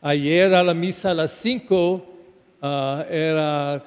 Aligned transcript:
Ayer 0.00 0.54
a 0.54 0.62
la 0.62 0.74
misa 0.74 1.10
a 1.10 1.14
las 1.14 1.32
5 1.32 1.92
uh, 2.62 2.66
era 3.10 3.82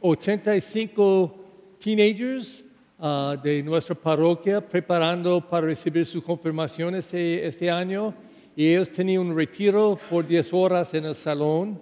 85 0.00 1.34
teenagers 1.80 2.64
uh, 3.00 3.36
de 3.42 3.64
nuestra 3.64 3.96
parroquia 3.96 4.60
preparando 4.60 5.40
para 5.40 5.66
recibir 5.66 6.06
su 6.06 6.22
confirmación 6.22 6.94
este, 6.94 7.44
este 7.44 7.68
año 7.68 8.14
y 8.54 8.68
ellos 8.68 8.92
tenían 8.92 9.22
un 9.22 9.36
retiro 9.36 9.98
por 10.08 10.24
10 10.24 10.52
horas 10.52 10.94
en 10.94 11.06
el 11.06 11.16
salón. 11.16 11.80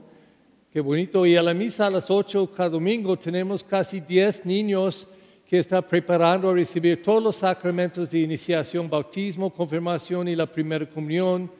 Qué 0.72 0.80
bonito. 0.80 1.26
Y 1.26 1.36
a 1.36 1.42
la 1.42 1.52
misa 1.52 1.88
a 1.88 1.90
las 1.90 2.10
8 2.10 2.52
cada 2.56 2.70
domingo 2.70 3.18
tenemos 3.18 3.62
casi 3.62 4.00
10 4.00 4.46
niños 4.46 5.06
que 5.46 5.58
están 5.58 5.82
preparando 5.86 6.48
a 6.48 6.54
recibir 6.54 7.02
todos 7.02 7.22
los 7.22 7.36
sacramentos 7.36 8.10
de 8.10 8.20
iniciación, 8.20 8.88
bautismo, 8.88 9.50
confirmación 9.50 10.26
y 10.28 10.34
la 10.34 10.46
primera 10.46 10.88
comunión, 10.88 11.50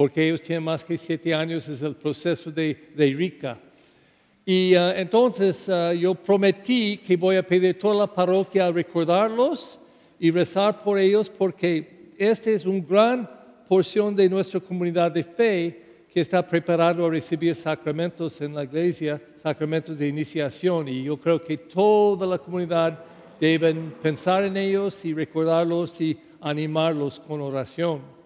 porque 0.00 0.24
ellos 0.26 0.40
tienen 0.40 0.64
más 0.64 0.82
que 0.82 0.96
7 0.96 1.34
años, 1.34 1.68
es 1.68 1.82
el 1.82 1.94
proceso 1.94 2.50
de, 2.50 2.88
de 2.96 3.06
RICA. 3.08 3.58
Y 4.46 4.74
uh, 4.74 4.92
entonces 4.96 5.68
uh, 5.68 5.92
yo 5.92 6.14
prometí 6.14 6.96
que 6.96 7.18
voy 7.18 7.36
a 7.36 7.46
pedir 7.46 7.76
a 7.76 7.78
toda 7.78 7.94
la 7.94 8.06
parroquia 8.06 8.68
a 8.68 8.72
recordarlos 8.72 9.78
y 10.18 10.30
rezar 10.30 10.82
por 10.82 10.98
ellos, 10.98 11.28
porque 11.28 12.14
esta 12.16 12.48
es 12.48 12.64
una 12.64 12.82
gran 12.82 13.30
porción 13.68 14.16
de 14.16 14.26
nuestra 14.26 14.58
comunidad 14.58 15.12
de 15.12 15.22
fe 15.22 15.82
que 16.10 16.22
está 16.22 16.46
preparado 16.46 17.04
a 17.04 17.10
recibir 17.10 17.54
sacramentos 17.54 18.40
en 18.40 18.54
la 18.54 18.64
iglesia, 18.64 19.20
sacramentos 19.36 19.98
de 19.98 20.08
iniciación. 20.08 20.88
Y 20.88 21.04
yo 21.04 21.18
creo 21.18 21.38
que 21.38 21.58
toda 21.58 22.26
la 22.26 22.38
comunidad 22.38 23.04
deben 23.38 23.92
pensar 24.00 24.44
en 24.44 24.56
ellos 24.56 25.04
y 25.04 25.12
recordarlos 25.12 26.00
y 26.00 26.18
animarlos 26.40 27.20
con 27.20 27.42
oración. 27.42 28.18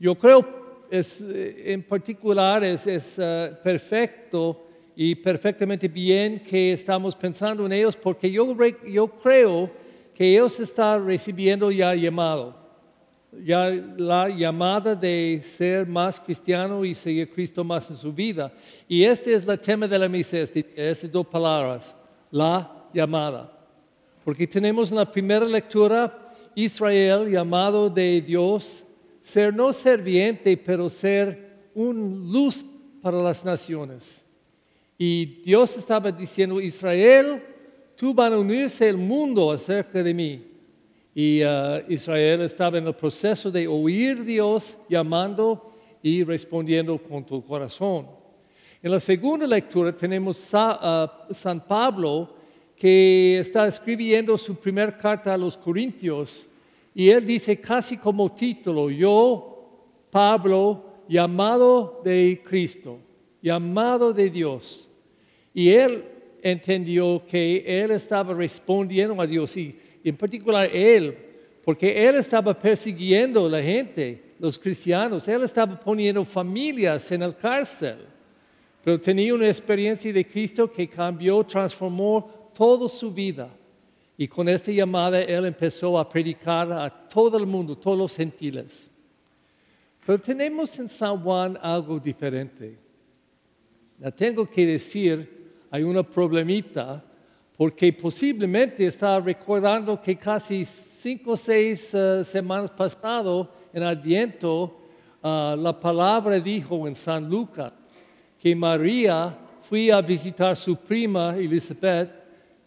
Yo 0.00 0.14
creo 0.14 0.57
es, 0.90 1.22
eh, 1.22 1.72
en 1.72 1.82
particular 1.82 2.64
es, 2.64 2.86
es 2.86 3.18
uh, 3.18 3.54
perfecto 3.62 4.66
y 4.96 5.14
perfectamente 5.14 5.88
bien 5.88 6.40
que 6.40 6.72
estamos 6.72 7.14
pensando 7.14 7.66
en 7.66 7.72
ellos 7.72 7.96
porque 7.96 8.30
yo, 8.30 8.56
yo 8.86 9.08
creo 9.08 9.70
que 10.14 10.32
ellos 10.32 10.58
están 10.60 11.06
recibiendo 11.06 11.70
ya 11.70 11.94
llamado 11.94 12.68
ya 13.44 13.70
la 13.96 14.28
llamada 14.28 14.94
de 14.94 15.40
ser 15.44 15.86
más 15.86 16.18
cristiano 16.18 16.84
y 16.84 16.94
seguir 16.94 17.28
a 17.28 17.34
Cristo 17.34 17.62
más 17.62 17.90
en 17.90 17.96
su 17.96 18.12
vida. 18.12 18.52
Y 18.88 19.04
este 19.04 19.34
es 19.34 19.46
el 19.46 19.58
tema 19.58 19.86
de 19.86 19.98
la 19.98 20.08
misa, 20.08 20.38
este, 20.38 20.64
estas 20.76 21.10
dos 21.10 21.26
palabras, 21.26 21.96
la 22.30 22.88
llamada. 22.92 23.52
Porque 24.24 24.46
tenemos 24.46 24.90
en 24.90 24.98
la 24.98 25.10
primera 25.10 25.44
lectura 25.44 26.32
Israel 26.54 27.30
llamado 27.30 27.88
de 27.88 28.20
Dios, 28.20 28.84
ser 29.28 29.54
no 29.54 29.74
serviente, 29.74 30.56
pero 30.56 30.88
ser 30.88 31.70
un 31.74 32.32
luz 32.32 32.64
para 33.02 33.18
las 33.18 33.44
naciones. 33.44 34.24
Y 34.96 35.42
Dios 35.42 35.76
estaba 35.76 36.10
diciendo, 36.10 36.58
Israel, 36.58 37.42
tú 37.94 38.14
vas 38.14 38.32
a 38.32 38.38
unirse 38.38 38.88
el 38.88 38.96
mundo 38.96 39.52
acerca 39.52 40.02
de 40.02 40.14
mí. 40.14 40.42
Y 41.14 41.42
uh, 41.42 41.82
Israel 41.90 42.40
estaba 42.40 42.78
en 42.78 42.86
el 42.86 42.94
proceso 42.94 43.50
de 43.50 43.68
oír 43.68 44.24
Dios 44.24 44.78
llamando 44.88 45.74
y 46.02 46.24
respondiendo 46.24 46.96
con 46.96 47.26
tu 47.26 47.44
corazón. 47.44 48.06
En 48.82 48.90
la 48.90 49.00
segunda 49.00 49.46
lectura 49.46 49.94
tenemos 49.94 50.54
a, 50.54 51.26
uh, 51.28 51.34
San 51.34 51.60
Pablo 51.66 52.34
que 52.74 53.40
está 53.40 53.66
escribiendo 53.66 54.38
su 54.38 54.54
primera 54.54 54.96
carta 54.96 55.34
a 55.34 55.36
los 55.36 55.54
Corintios 55.58 56.48
y 56.98 57.10
él 57.10 57.24
dice 57.24 57.60
casi 57.60 57.96
como 57.96 58.34
título, 58.34 58.90
yo, 58.90 59.86
Pablo, 60.10 61.04
llamado 61.08 62.00
de 62.04 62.42
Cristo, 62.44 62.98
llamado 63.40 64.12
de 64.12 64.28
Dios. 64.28 64.90
Y 65.54 65.70
él 65.70 66.04
entendió 66.42 67.22
que 67.24 67.62
él 67.64 67.92
estaba 67.92 68.34
respondiendo 68.34 69.22
a 69.22 69.28
Dios 69.28 69.56
y 69.56 69.78
en 70.02 70.16
particular 70.16 70.68
él, 70.74 71.16
porque 71.64 72.04
él 72.04 72.16
estaba 72.16 72.58
persiguiendo 72.58 73.46
a 73.46 73.50
la 73.50 73.62
gente, 73.62 74.34
los 74.40 74.58
cristianos, 74.58 75.28
él 75.28 75.44
estaba 75.44 75.78
poniendo 75.78 76.24
familias 76.24 77.12
en 77.12 77.22
el 77.22 77.36
cárcel, 77.36 77.98
pero 78.82 79.00
tenía 79.00 79.32
una 79.36 79.46
experiencia 79.46 80.12
de 80.12 80.26
Cristo 80.26 80.68
que 80.68 80.88
cambió, 80.88 81.44
transformó 81.44 82.50
toda 82.52 82.88
su 82.88 83.12
vida. 83.12 83.56
Y 84.20 84.26
con 84.26 84.48
esta 84.48 84.72
llamada 84.72 85.22
él 85.22 85.46
empezó 85.46 85.96
a 85.96 86.08
predicar 86.08 86.72
a 86.72 86.90
todo 86.90 87.38
el 87.38 87.46
mundo, 87.46 87.78
todos 87.78 87.96
los 87.96 88.16
gentiles. 88.16 88.90
Pero 90.04 90.18
tenemos 90.18 90.76
en 90.80 90.88
San 90.88 91.22
Juan 91.22 91.56
algo 91.62 92.00
diferente. 92.00 92.76
La 94.00 94.10
tengo 94.10 94.44
que 94.44 94.66
decir, 94.66 95.52
hay 95.70 95.84
una 95.84 96.02
problemita 96.02 97.04
porque 97.56 97.92
posiblemente 97.92 98.86
está 98.86 99.20
recordando 99.20 100.00
que 100.00 100.16
casi 100.16 100.64
cinco 100.64 101.32
o 101.32 101.36
seis 101.36 101.94
uh, 101.94 102.24
semanas 102.24 102.70
pasado 102.70 103.52
en 103.72 103.84
Adviento, 103.84 104.80
uh, 105.22 105.56
la 105.56 105.78
palabra 105.78 106.40
dijo 106.40 106.88
en 106.88 106.96
San 106.96 107.28
Lucas 107.28 107.72
que 108.40 108.54
María 108.56 109.36
fue 109.62 109.92
a 109.92 110.00
visitar 110.00 110.56
su 110.56 110.76
prima 110.76 111.36
Elizabeth, 111.36 112.17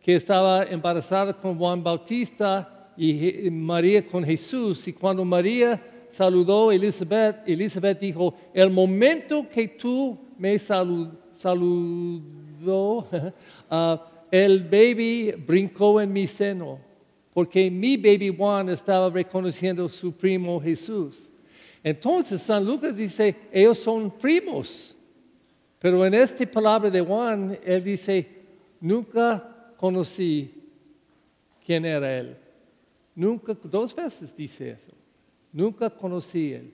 que 0.01 0.15
estaba 0.15 0.63
embarazada 0.63 1.33
con 1.33 1.57
Juan 1.57 1.83
Bautista 1.83 2.91
y 2.97 3.49
María 3.51 4.05
con 4.05 4.23
Jesús. 4.23 4.87
Y 4.87 4.93
cuando 4.93 5.23
María 5.23 5.81
saludó 6.09 6.69
a 6.69 6.75
Elizabeth, 6.75 7.47
Elizabeth 7.47 7.99
dijo, 7.99 8.33
el 8.53 8.69
momento 8.69 9.47
que 9.47 9.67
tú 9.67 10.17
me 10.37 10.57
salud, 10.57 11.09
saludó, 11.31 13.07
uh, 13.69 13.97
el 14.31 14.63
baby 14.63 15.33
brincó 15.45 16.01
en 16.01 16.11
mi 16.11 16.25
seno, 16.25 16.79
porque 17.33 17.69
mi 17.69 17.95
baby 17.95 18.33
Juan 18.35 18.69
estaba 18.69 19.09
reconociendo 19.09 19.85
a 19.85 19.89
su 19.89 20.11
primo 20.13 20.59
Jesús. 20.59 21.29
Entonces 21.83 22.41
San 22.41 22.65
Lucas 22.65 22.95
dice, 22.95 23.35
ellos 23.51 23.77
son 23.77 24.11
primos. 24.11 24.95
Pero 25.79 26.05
en 26.05 26.13
esta 26.13 26.45
palabra 26.45 26.89
de 26.89 27.01
Juan, 27.01 27.57
él 27.65 27.83
dice, 27.83 28.27
nunca 28.79 29.50
conocí 29.81 30.53
quién 31.65 31.83
era 31.85 32.19
él. 32.19 32.37
Nunca, 33.15 33.57
dos 33.63 33.95
veces 33.95 34.35
dice 34.35 34.69
eso. 34.69 34.91
Nunca 35.51 35.89
conocí 35.89 36.53
él. 36.53 36.71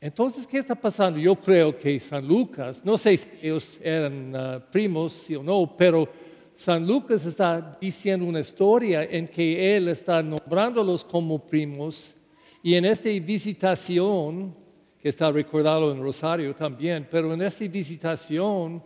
Entonces, 0.00 0.46
¿qué 0.48 0.58
está 0.58 0.74
pasando? 0.74 1.20
Yo 1.20 1.36
creo 1.36 1.76
que 1.76 2.00
San 2.00 2.26
Lucas, 2.26 2.84
no 2.84 2.98
sé 2.98 3.16
si 3.16 3.28
ellos 3.40 3.78
eran 3.82 4.34
uh, 4.34 4.60
primos 4.72 5.12
sí 5.12 5.36
o 5.36 5.42
no, 5.42 5.76
pero 5.76 6.08
San 6.56 6.84
Lucas 6.84 7.24
está 7.24 7.78
diciendo 7.80 8.26
una 8.26 8.40
historia 8.40 9.04
en 9.04 9.28
que 9.28 9.76
él 9.76 9.88
está 9.88 10.22
nombrándolos 10.22 11.04
como 11.04 11.38
primos 11.38 12.14
y 12.62 12.74
en 12.74 12.84
esta 12.84 13.08
visitación, 13.10 14.54
que 15.00 15.08
está 15.08 15.30
recordado 15.30 15.92
en 15.92 16.02
Rosario 16.02 16.54
también, 16.54 17.06
pero 17.10 17.32
en 17.32 17.42
esta 17.42 17.66
visitación, 17.68 18.82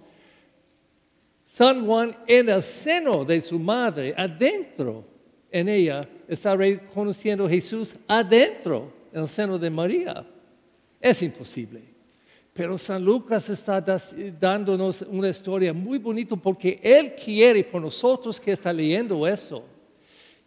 San 1.44 1.87
Juan 1.87 2.16
en 2.27 2.49
el 2.49 2.62
seno 2.62 3.25
de 3.25 3.41
su 3.41 3.59
madre, 3.59 4.15
adentro 4.16 5.05
en 5.50 5.69
ella, 5.69 6.09
está 6.27 6.56
reconociendo 6.56 7.44
a 7.44 7.49
Jesús 7.49 7.94
adentro, 8.09 8.93
en 9.12 9.21
el 9.22 9.28
seno 9.28 9.59
de 9.59 9.71
María. 9.71 10.27
Es 11.00 11.22
imposible. 11.22 11.94
Pero 12.53 12.78
San 12.78 13.05
Lucas 13.05 13.49
está 13.50 13.81
dándonos 13.81 15.03
una 15.03 15.28
historia 15.28 15.72
muy 15.72 15.99
bonita 15.99 16.37
porque 16.37 16.81
Él 16.82 17.15
quiere 17.15 17.65
por 17.65 17.82
nosotros 17.82 18.41
que 18.41 18.53
está 18.53 18.72
leyendo 18.72 19.26
eso, 19.26 19.65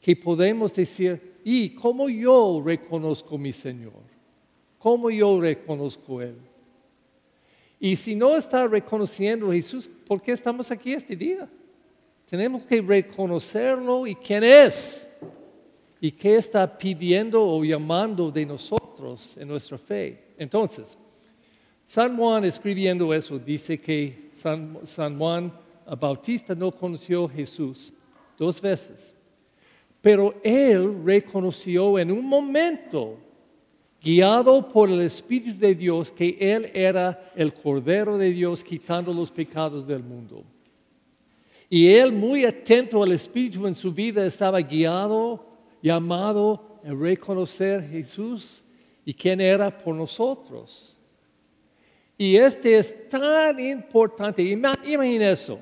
que 0.01 0.15
podemos 0.15 0.73
decir, 0.73 1.35
¿y 1.43 1.71
cómo 1.71 2.07
yo 2.09 2.61
reconozco 2.65 3.35
a 3.35 3.37
mi 3.37 3.51
Señor? 3.51 4.07
¿Cómo 4.77 5.09
yo 5.09 5.39
reconozco 5.39 6.19
a 6.19 6.25
Él? 6.25 6.37
Y 7.79 7.95
si 7.95 8.15
no 8.15 8.35
está 8.35 8.67
reconociendo 8.67 9.49
a 9.49 9.53
Jesús, 9.53 9.89
¿por 10.07 10.21
qué 10.21 10.31
estamos 10.31 10.71
aquí 10.71 10.93
este 10.93 11.15
día? 11.15 11.47
Tenemos 12.29 12.65
que 12.65 12.81
reconocerlo 12.81 14.07
y 14.07 14.15
quién 14.15 14.43
es 14.43 15.07
y 15.99 16.11
qué 16.11 16.35
está 16.35 16.77
pidiendo 16.77 17.43
o 17.43 17.63
llamando 17.63 18.31
de 18.31 18.45
nosotros 18.45 19.37
en 19.37 19.47
nuestra 19.47 19.77
fe. 19.77 20.33
Entonces, 20.37 20.97
San 21.85 22.17
Juan 22.17 22.43
escribiendo 22.45 23.13
eso 23.13 23.39
dice 23.39 23.77
que 23.77 24.29
San, 24.31 24.77
Juan 25.17 25.53
Bautista 25.99 26.53
no 26.53 26.71
conoció 26.71 27.25
a 27.25 27.29
Jesús 27.29 27.93
dos 28.37 28.59
veces, 28.59 29.13
pero 30.01 30.35
él 30.43 31.03
reconoció 31.03 31.97
en 31.97 32.11
un 32.11 32.25
momento, 32.25 33.17
guiado 34.07 34.65
por 34.69 34.89
el 34.89 35.01
Espíritu 35.01 35.59
de 35.59 35.75
Dios, 35.75 36.13
que 36.13 36.37
él 36.39 36.71
era 36.73 37.31
el 37.35 37.53
Cordero 37.53 38.17
de 38.17 38.31
Dios 38.31 38.63
quitando 38.63 39.13
los 39.13 39.29
pecados 39.29 39.85
del 39.85 40.01
mundo. 40.01 40.45
Y 41.69 41.89
él, 41.89 42.13
muy 42.13 42.45
atento 42.45 43.03
al 43.03 43.11
Espíritu 43.11 43.67
en 43.67 43.75
su 43.75 43.91
vida, 43.91 44.25
estaba 44.25 44.61
guiado, 44.61 45.45
llamado 45.81 46.79
a 46.85 46.93
reconocer 46.93 47.81
a 47.81 47.83
Jesús 47.83 48.63
y 49.03 49.13
quién 49.13 49.41
era 49.41 49.77
por 49.77 49.93
nosotros. 49.93 50.95
Y 52.17 52.37
este 52.37 52.77
es 52.77 53.09
tan 53.09 53.59
importante. 53.59 54.41
Imagina 54.41 55.29
eso. 55.29 55.59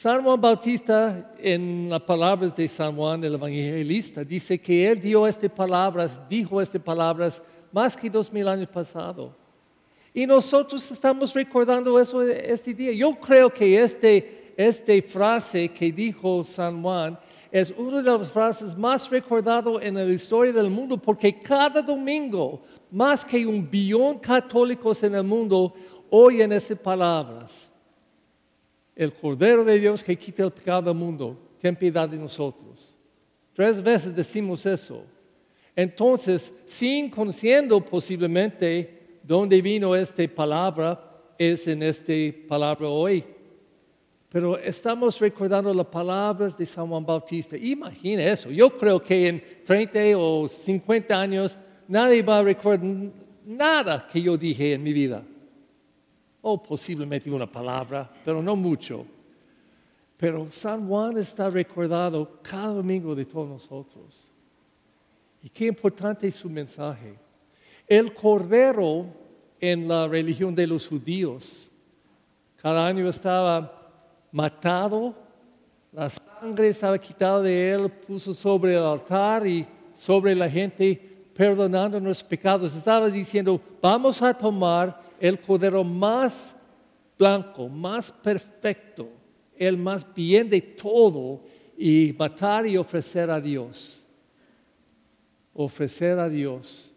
San 0.00 0.22
Juan 0.22 0.40
Bautista, 0.40 1.32
en 1.40 1.90
las 1.90 2.02
palabras 2.02 2.54
de 2.54 2.68
San 2.68 2.94
Juan 2.94 3.24
el 3.24 3.34
Evangelista, 3.34 4.22
dice 4.22 4.56
que 4.56 4.88
él 4.88 5.00
dio 5.00 5.26
estas 5.26 5.50
palabras, 5.50 6.20
dijo 6.28 6.60
estas 6.60 6.80
palabras 6.80 7.42
más 7.72 7.96
que 7.96 8.08
dos 8.08 8.32
mil 8.32 8.46
años 8.46 8.68
pasado. 8.68 9.34
Y 10.14 10.24
nosotros 10.24 10.88
estamos 10.88 11.34
recordando 11.34 11.98
eso 11.98 12.22
este 12.22 12.72
día. 12.74 12.92
Yo 12.92 13.12
creo 13.16 13.52
que 13.52 13.82
este, 13.82 14.54
esta 14.56 14.92
frase 15.02 15.68
que 15.70 15.90
dijo 15.90 16.44
San 16.44 16.80
Juan 16.80 17.18
es 17.50 17.74
una 17.76 18.00
de 18.00 18.18
las 18.18 18.28
frases 18.28 18.78
más 18.78 19.10
recordadas 19.10 19.82
en 19.82 19.94
la 19.94 20.04
historia 20.04 20.52
del 20.52 20.70
mundo 20.70 20.96
porque 20.96 21.40
cada 21.40 21.82
domingo, 21.82 22.62
más 22.92 23.24
que 23.24 23.44
un 23.44 23.68
billón 23.68 24.20
católicos 24.20 25.02
en 25.02 25.16
el 25.16 25.24
mundo, 25.24 25.74
oyen 26.08 26.52
esas 26.52 26.78
palabras. 26.78 27.72
El 28.98 29.12
Cordero 29.12 29.64
de 29.64 29.78
Dios 29.78 30.02
que 30.02 30.16
quita 30.16 30.42
el 30.42 30.50
pecado 30.50 30.82
del 30.82 30.94
mundo, 30.94 31.38
ten 31.60 31.76
piedad 31.76 32.08
de 32.08 32.16
nosotros. 32.16 32.96
Tres 33.52 33.80
veces 33.80 34.12
decimos 34.12 34.66
eso. 34.66 35.04
Entonces, 35.76 36.52
sin 36.66 37.08
conociendo 37.08 37.80
posiblemente 37.80 39.20
dónde 39.22 39.62
vino 39.62 39.94
esta 39.94 40.26
palabra, 40.26 41.00
es 41.38 41.68
en 41.68 41.84
esta 41.84 42.12
palabra 42.48 42.88
hoy. 42.88 43.24
Pero 44.28 44.58
estamos 44.58 45.20
recordando 45.20 45.72
las 45.72 45.86
palabras 45.86 46.58
de 46.58 46.66
San 46.66 46.88
Juan 46.88 47.06
Bautista. 47.06 47.56
Imagina 47.56 48.24
eso. 48.24 48.50
Yo 48.50 48.76
creo 48.76 49.00
que 49.00 49.28
en 49.28 49.42
30 49.64 50.18
o 50.18 50.48
50 50.48 51.20
años 51.20 51.56
nadie 51.86 52.20
va 52.20 52.40
a 52.40 52.42
recordar 52.42 52.84
nada 53.46 54.08
que 54.12 54.20
yo 54.20 54.36
dije 54.36 54.72
en 54.72 54.82
mi 54.82 54.92
vida. 54.92 55.22
O 56.50 56.56
posiblemente 56.56 57.30
una 57.30 57.46
palabra, 57.46 58.10
pero 58.24 58.40
no 58.40 58.56
mucho. 58.56 59.04
Pero 60.16 60.50
San 60.50 60.88
Juan 60.88 61.18
está 61.18 61.50
recordado 61.50 62.38
cada 62.40 62.72
domingo 62.72 63.14
de 63.14 63.26
todos 63.26 63.46
nosotros. 63.50 64.30
Y 65.42 65.50
qué 65.50 65.66
importante 65.66 66.26
es 66.26 66.36
su 66.36 66.48
mensaje. 66.48 67.18
El 67.86 68.14
cordero 68.14 69.04
en 69.60 69.86
la 69.86 70.08
religión 70.08 70.54
de 70.54 70.66
los 70.66 70.88
judíos, 70.88 71.70
cada 72.56 72.86
año 72.86 73.06
estaba 73.06 73.92
matado, 74.32 75.14
la 75.92 76.08
sangre 76.08 76.68
estaba 76.68 76.96
quitada 76.96 77.42
de 77.42 77.72
él, 77.72 77.90
puso 77.90 78.32
sobre 78.32 78.74
el 78.74 78.82
altar 78.84 79.46
y 79.46 79.66
sobre 79.94 80.34
la 80.34 80.48
gente, 80.48 80.98
perdonando 81.34 82.00
nuestros 82.00 82.26
pecados. 82.26 82.74
Estaba 82.74 83.10
diciendo, 83.10 83.60
vamos 83.82 84.22
a 84.22 84.32
tomar 84.32 85.07
el 85.20 85.38
cordero 85.38 85.84
más 85.84 86.56
blanco, 87.18 87.68
más 87.68 88.12
perfecto, 88.12 89.08
el 89.56 89.76
más 89.76 90.06
bien 90.14 90.48
de 90.48 90.60
todo 90.60 91.42
y 91.76 92.14
matar 92.18 92.66
y 92.66 92.76
ofrecer 92.76 93.30
a 93.30 93.40
Dios 93.40 94.04
ofrecer 95.58 96.20
a 96.20 96.28
Dios. 96.28 96.92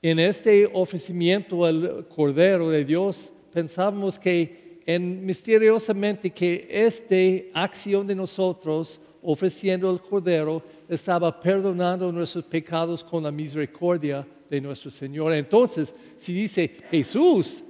En 0.00 0.18
este 0.18 0.66
ofrecimiento 0.72 1.64
al 1.66 2.06
Cordero 2.08 2.70
de 2.70 2.86
Dios, 2.86 3.30
pensamos 3.52 4.18
que 4.18 4.80
en, 4.86 5.24
misteriosamente 5.24 6.30
que 6.30 6.66
esta 6.70 7.60
acción 7.62 8.06
de 8.06 8.14
nosotros 8.14 8.98
ofreciendo 9.24 9.90
el 9.90 10.00
Cordero 10.00 10.62
estaba 10.88 11.40
perdonando 11.40 12.12
nuestros 12.12 12.44
pecados 12.44 13.02
con 13.02 13.22
la 13.22 13.32
misericordia 13.32 14.26
de 14.50 14.60
nuestro 14.60 14.90
Señor. 14.90 15.32
Entonces, 15.32 15.94
si 16.16 16.34
dice 16.34 16.76
Jesús, 16.90 17.64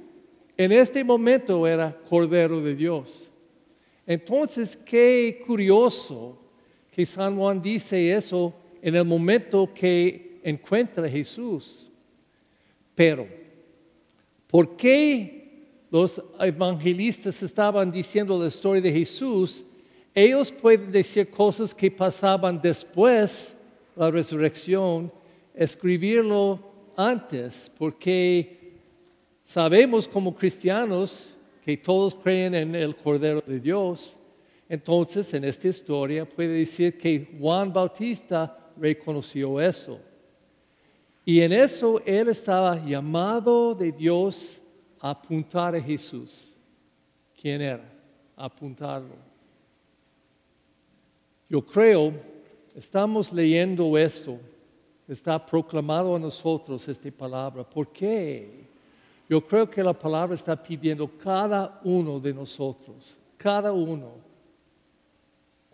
en 0.57 0.73
este 0.73 1.05
momento 1.05 1.67
era 1.67 1.97
Cordero 2.09 2.61
de 2.61 2.75
Dios. 2.75 3.31
Entonces, 4.07 4.77
qué 4.77 5.43
curioso 5.47 6.37
que 6.91 7.07
San 7.07 7.37
Juan 7.37 7.63
dice 7.63 8.13
eso 8.15 8.53
en 8.83 8.97
el 8.97 9.05
momento 9.05 9.71
que 9.73 10.41
encuentra 10.43 11.07
a 11.07 11.09
Jesús. 11.09 11.89
Pero, 12.95 13.27
¿por 14.49 14.77
qué 14.77 15.63
los 15.91 16.21
evangelistas 16.41 17.43
estaban 17.43 17.91
diciendo 17.91 18.39
la 18.39 18.49
historia 18.49 18.83
de 18.83 18.93
Jesús? 18.93 19.65
Ellos 20.15 20.53
pueden 20.53 20.93
decir 20.93 21.29
cosas 21.29 21.75
que 21.75 21.91
pasaban 21.91 22.61
después 22.61 23.57
de 23.97 24.03
la 24.03 24.11
resurrección, 24.11 25.13
escribirlo 25.53 26.61
antes, 26.97 27.71
porque 27.77 28.79
sabemos 29.43 30.07
como 30.07 30.35
cristianos 30.35 31.37
que 31.65 31.77
todos 31.77 32.15
creen 32.15 32.55
en 32.55 32.75
el 32.77 32.95
Cordero 32.95 33.41
de 33.45 33.59
Dios. 33.59 34.17
Entonces, 34.69 35.35
en 35.35 35.45
esta 35.45 35.67
historia 35.67 36.29
puede 36.29 36.59
decir 36.59 36.97
que 36.97 37.37
Juan 37.39 37.73
Bautista 37.73 38.71
reconoció 38.77 39.61
eso. 39.61 39.99
Y 41.25 41.41
en 41.41 41.53
eso 41.53 42.01
él 42.05 42.29
estaba 42.29 42.85
llamado 42.85 43.75
de 43.75 43.91
Dios 43.91 44.61
a 45.01 45.11
apuntar 45.11 45.75
a 45.75 45.81
Jesús. 45.81 46.55
¿Quién 47.41 47.63
era? 47.63 47.93
Apuntarlo. 48.37 49.34
Yo 51.55 51.65
creo, 51.65 52.13
estamos 52.75 53.33
leyendo 53.33 53.97
esto, 53.97 54.41
está 55.07 55.39
proclamado 55.47 56.17
a 56.17 56.19
nosotros 56.19 56.89
esta 56.89 57.09
palabra. 57.13 57.63
¿Por 57.63 57.93
qué? 57.93 58.67
Yo 59.29 59.41
creo 59.41 59.71
que 59.71 59.81
la 59.81 59.93
palabra 59.93 60.35
está 60.35 60.61
pidiendo 60.61 61.09
cada 61.17 61.81
uno 61.85 62.19
de 62.19 62.35
nosotros, 62.35 63.17
cada 63.37 63.73
uno, 63.73 64.15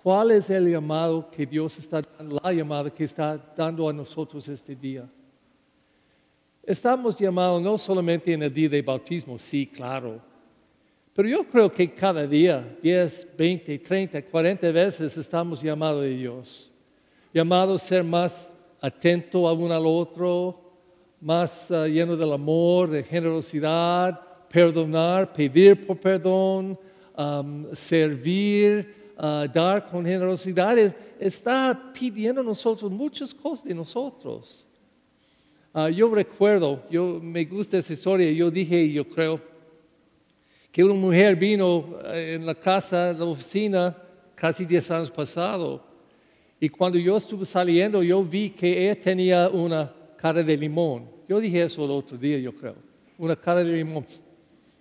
¿Cuál 0.03 0.33
es 0.33 0.51
el 0.51 0.71
llamado 0.71 1.31
que 1.31 1.47
Dios 1.47 1.79
está 1.79 2.03
dando, 2.03 2.39
la 2.43 2.53
llamada 2.53 2.91
que 2.91 3.05
está 3.05 3.39
dando 3.57 3.89
a 3.89 3.93
nosotros 3.95 4.47
este 4.49 4.77
día? 4.77 5.09
Estamos 6.63 7.19
llamados 7.19 7.63
no 7.63 7.79
solamente 7.79 8.35
en 8.35 8.43
el 8.43 8.53
día 8.53 8.69
de 8.69 8.83
bautismo, 8.83 9.39
sí, 9.39 9.67
claro, 9.67 10.21
pero 11.15 11.29
yo 11.29 11.45
creo 11.45 11.71
que 11.71 11.93
cada 11.93 12.27
día, 12.27 12.77
10, 12.81 13.29
20, 13.37 13.79
30, 13.79 14.23
40 14.23 14.71
veces 14.71 15.17
estamos 15.17 15.63
llamados 15.63 16.03
de 16.03 16.11
Dios, 16.11 16.71
llamados 17.33 17.83
a 17.83 17.87
ser 17.87 18.05
más 18.05 18.55
atento 18.81 19.47
a 19.49 19.53
uno 19.53 19.75
al 19.75 19.87
otro, 19.87 20.59
más 21.21 21.71
uh, 21.71 21.87
lleno 21.87 22.17
del 22.17 22.33
amor, 22.33 22.91
de 22.91 23.03
generosidad, 23.03 24.19
perdonar, 24.49 25.33
pedir 25.33 25.87
por 25.87 25.99
perdón, 25.99 26.79
servir, 27.75 29.13
dar 29.53 29.87
con 29.87 30.05
generosidad, 30.05 30.77
está 31.19 31.93
pidiendo 31.93 32.41
a 32.41 32.45
nosotros 32.45 32.91
muchas 32.91 33.35
cosas 33.35 33.65
de 33.67 33.75
nosotros. 33.75 34.67
Ah, 35.73 35.89
yo 35.89 36.13
recuerdo, 36.13 36.83
yo 36.91 37.21
me 37.23 37.45
gusta 37.45 37.79
esa 37.79 37.93
historia, 37.93 38.33
yo 38.33 38.51
dije, 38.51 38.91
yo 38.91 39.07
creo, 39.07 39.41
que 40.71 40.85
una 40.85 40.95
mujer 40.95 41.37
vino 41.37 41.97
eh, 42.05 42.35
en 42.37 42.47
la 42.47 42.55
casa, 42.55 43.11
en 43.11 43.19
la 43.19 43.25
oficina, 43.25 43.97
casi 44.35 44.65
10 44.65 44.91
años 44.91 45.11
pasado, 45.11 45.85
y 46.61 46.69
cuando 46.69 46.99
yo 46.99 47.17
estuve 47.17 47.47
saliendo, 47.47 48.03
yo 48.03 48.23
vi 48.23 48.51
que 48.51 48.85
ella 48.85 49.01
tenía 49.01 49.49
una 49.49 49.93
cara 50.17 50.43
de 50.43 50.57
limón. 50.57 51.09
Yo 51.27 51.41
dije 51.41 51.63
eso 51.63 51.85
el 51.85 51.91
otro 51.91 52.19
día, 52.19 52.39
yo 52.39 52.55
creo, 52.55 52.77
una 53.17 53.35
cara 53.35 53.65
de 53.65 53.73
limón. 53.73 54.05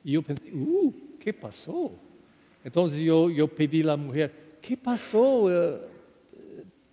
Y 0.03 0.11
yo 0.11 0.21
pensé, 0.21 0.51
uh, 0.53 0.93
¿qué 1.17 1.33
pasó? 1.33 1.91
Entonces 2.63 2.99
yo, 2.99 3.29
yo 3.29 3.47
pedí 3.47 3.81
a 3.81 3.85
la 3.85 3.97
mujer, 3.97 4.57
¿qué 4.61 4.75
pasó? 4.75 5.49
Eh, 5.49 5.79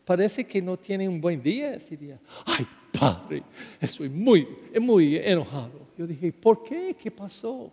parece 0.04 0.44
que 0.44 0.62
no 0.62 0.76
tiene 0.76 1.08
un 1.08 1.20
buen 1.20 1.42
día 1.42 1.74
ese 1.74 1.96
día. 1.96 2.20
Ay, 2.44 2.64
padre, 2.96 3.42
estoy 3.80 4.08
muy, 4.08 4.46
muy 4.80 5.16
enojado. 5.16 5.86
Yo 5.98 6.06
dije, 6.06 6.32
¿por 6.32 6.62
qué? 6.62 6.94
¿Qué 6.98 7.10
pasó? 7.10 7.72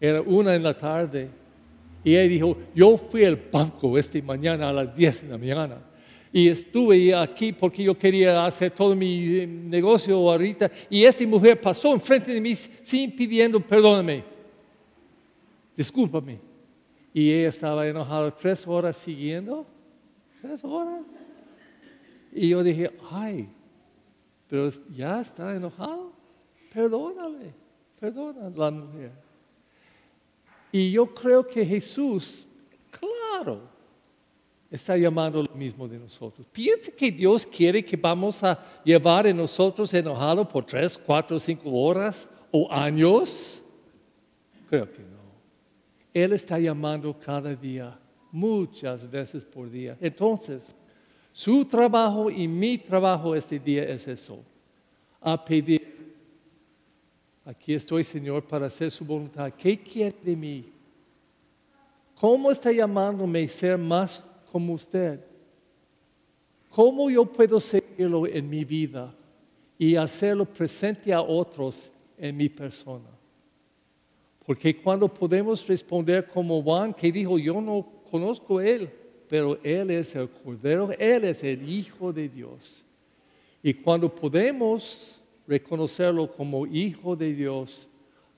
Era 0.00 0.22
una 0.22 0.54
en 0.54 0.62
la 0.62 0.76
tarde 0.76 1.28
y 2.02 2.14
ella 2.14 2.28
dijo, 2.28 2.56
yo 2.74 2.96
fui 2.96 3.24
al 3.24 3.36
banco 3.36 3.98
esta 3.98 4.20
mañana 4.22 4.70
a 4.70 4.72
las 4.72 4.94
10 4.96 5.22
de 5.22 5.28
la 5.28 5.38
mañana 5.38 5.78
y 6.32 6.48
estuve 6.48 7.14
aquí 7.14 7.52
porque 7.52 7.82
yo 7.82 7.98
quería 7.98 8.46
hacer 8.46 8.70
todo 8.70 8.94
mi 8.94 9.46
negocio 9.46 10.16
ahorita 10.16 10.70
y 10.88 11.04
esta 11.04 11.26
mujer 11.26 11.60
pasó 11.60 11.92
enfrente 11.92 12.32
de 12.32 12.40
mí 12.40 12.54
sin 12.54 13.14
pidiendo 13.14 13.60
perdóname, 13.60 14.22
discúlpame. 15.76 16.50
Y 17.12 17.32
ella 17.32 17.48
estaba 17.48 17.86
enojada 17.86 18.30
tres 18.30 18.66
horas 18.66 18.96
siguiendo. 18.96 19.66
Tres 20.40 20.62
horas. 20.64 21.02
Y 22.32 22.50
yo 22.50 22.62
dije, 22.62 22.92
ay, 23.10 23.48
pero 24.48 24.68
ya 24.94 25.20
está 25.20 25.54
enojado. 25.56 26.12
Perdónale, 26.72 27.52
perdónale 27.98 28.56
la 28.56 28.70
mujer. 28.70 29.12
Y 30.72 30.90
yo 30.92 31.06
creo 31.12 31.46
que 31.46 31.64
Jesús, 31.64 32.46
claro, 32.90 33.62
está 34.70 34.96
llamando 34.96 35.42
lo 35.42 35.54
mismo 35.54 35.88
de 35.88 35.98
nosotros. 35.98 36.46
Piense 36.52 36.92
que 36.94 37.10
Dios 37.10 37.46
quiere 37.46 37.84
que 37.84 37.96
vamos 37.96 38.42
a 38.44 38.58
llevar 38.84 39.26
en 39.26 39.36
nosotros 39.36 39.92
enojado 39.94 40.46
por 40.46 40.64
tres, 40.64 40.96
cuatro, 40.96 41.40
cinco 41.40 41.70
horas 41.72 42.28
o 42.52 42.72
años? 42.72 43.62
Creo 44.68 44.90
que 44.90 45.02
no. 45.02 45.20
Él 46.14 46.32
está 46.32 46.58
llamando 46.58 47.16
cada 47.18 47.54
día, 47.54 47.98
muchas 48.30 49.08
veces 49.10 49.44
por 49.44 49.70
día. 49.70 49.96
Entonces, 50.00 50.74
su 51.32 51.64
trabajo 51.64 52.30
y 52.30 52.46
mi 52.46 52.78
trabajo 52.78 53.34
este 53.34 53.58
día 53.58 53.84
es 53.84 54.06
eso, 54.08 54.42
a 55.20 55.44
pedir, 55.44 55.89
aquí 57.44 57.74
estoy 57.74 58.04
Señor 58.04 58.44
para 58.44 58.66
hacer 58.66 58.90
su 58.90 59.04
voluntad. 59.04 59.52
¿Qué 59.56 59.80
quiere 59.80 60.16
de 60.22 60.36
mí? 60.36 60.72
¿Cómo 62.14 62.50
está 62.50 62.70
llamándome 62.70 63.48
ser 63.48 63.78
más 63.78 64.22
como 64.50 64.74
usted? 64.74 65.20
¿Cómo 66.68 67.10
yo 67.10 67.24
puedo 67.24 67.58
seguirlo 67.58 68.26
en 68.26 68.48
mi 68.48 68.64
vida 68.64 69.14
y 69.78 69.96
hacerlo 69.96 70.44
presente 70.44 71.12
a 71.12 71.22
otros 71.22 71.90
en 72.18 72.36
mi 72.36 72.48
persona? 72.48 73.08
Porque 74.44 74.76
cuando 74.76 75.12
podemos 75.12 75.66
responder 75.66 76.26
como 76.26 76.62
Juan, 76.62 76.92
que 76.92 77.10
dijo, 77.10 77.38
yo 77.38 77.60
no 77.60 77.86
conozco 78.10 78.58
a 78.58 78.66
Él, 78.66 78.90
pero 79.28 79.58
Él 79.62 79.90
es 79.90 80.14
el 80.14 80.28
Cordero, 80.28 80.90
Él 80.98 81.24
es 81.24 81.42
el 81.44 81.68
Hijo 81.68 82.12
de 82.12 82.28
Dios. 82.28 82.84
Y 83.62 83.74
cuando 83.74 84.12
podemos 84.12 85.19
reconocerlo 85.50 86.30
como 86.30 86.64
Hijo 86.64 87.16
de 87.16 87.34
Dios, 87.34 87.88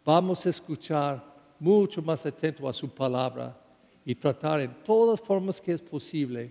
vamos 0.03 0.47
a 0.47 0.49
escuchar 0.49 1.23
mucho 1.59 2.01
más 2.01 2.25
atento 2.25 2.67
a 2.67 2.73
su 2.73 2.89
palabra 2.89 3.55
y 4.03 4.15
tratar 4.15 4.63
en 4.63 4.83
todas 4.83 5.21
formas 5.21 5.61
que 5.61 5.73
es 5.73 5.83
posible 5.83 6.51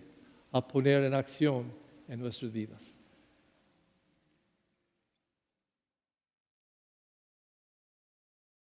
a 0.51 0.65
poner 0.65 1.03
en 1.03 1.15
acción 1.15 1.65
en 2.07 2.19
nuestras 2.19 2.51
vidas. 2.51 2.95